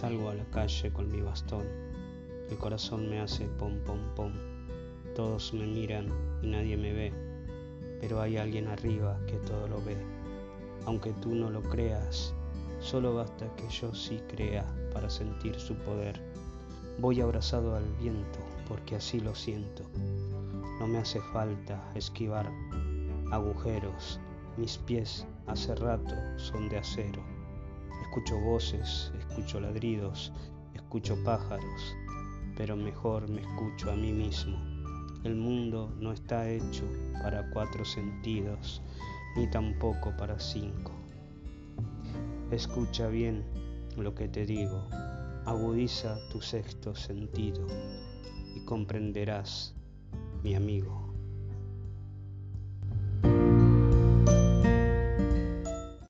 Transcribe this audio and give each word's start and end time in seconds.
Salgo 0.00 0.30
a 0.30 0.34
la 0.34 0.46
calle 0.46 0.90
con 0.90 1.12
mi 1.12 1.20
bastón. 1.20 1.66
El 2.48 2.56
corazón 2.56 3.10
me 3.10 3.20
hace 3.20 3.44
pom 3.58 3.80
pom 3.84 3.98
pom. 4.16 4.32
Todos 5.14 5.52
me 5.52 5.66
miran 5.66 6.08
y 6.40 6.46
nadie 6.46 6.78
me 6.78 6.94
ve, 6.94 7.12
pero 8.00 8.22
hay 8.22 8.38
alguien 8.38 8.66
arriba 8.68 9.20
que 9.26 9.36
todo 9.40 9.68
lo 9.68 9.84
ve. 9.84 9.98
Aunque 10.86 11.12
tú 11.20 11.34
no 11.34 11.50
lo 11.50 11.60
creas, 11.60 12.32
solo 12.78 13.14
basta 13.14 13.54
que 13.56 13.68
yo 13.68 13.94
sí 13.94 14.22
crea 14.26 14.64
para 14.94 15.10
sentir 15.10 15.56
su 15.56 15.74
poder. 15.74 16.18
Voy 16.98 17.20
abrazado 17.20 17.76
al 17.76 17.84
viento 18.00 18.38
porque 18.66 18.96
así 18.96 19.20
lo 19.20 19.34
siento. 19.34 19.84
No 20.78 20.86
me 20.86 20.96
hace 20.96 21.20
falta 21.20 21.92
esquivar 21.94 22.50
agujeros, 23.30 24.18
mis 24.56 24.78
pies 24.78 25.26
hace 25.46 25.74
rato 25.74 26.14
son 26.38 26.70
de 26.70 26.78
acero. 26.78 27.22
Escucho 28.10 28.40
voces, 28.40 29.12
escucho 29.20 29.60
ladridos, 29.60 30.32
escucho 30.74 31.16
pájaros, 31.22 31.96
pero 32.56 32.76
mejor 32.76 33.30
me 33.30 33.40
escucho 33.40 33.88
a 33.92 33.94
mí 33.94 34.12
mismo. 34.12 34.58
El 35.22 35.36
mundo 35.36 35.94
no 36.00 36.10
está 36.10 36.50
hecho 36.50 36.82
para 37.22 37.48
cuatro 37.50 37.84
sentidos, 37.84 38.82
ni 39.36 39.48
tampoco 39.48 40.12
para 40.18 40.40
cinco. 40.40 40.90
Escucha 42.50 43.06
bien 43.06 43.44
lo 43.96 44.12
que 44.12 44.26
te 44.26 44.44
digo, 44.44 44.88
agudiza 45.46 46.18
tu 46.32 46.40
sexto 46.40 46.96
sentido 46.96 47.64
y 48.56 48.64
comprenderás, 48.64 49.76
mi 50.42 50.56
amigo. 50.56 51.09